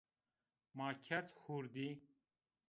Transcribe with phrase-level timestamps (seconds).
[0.75, 1.89] Ma kerd hurdî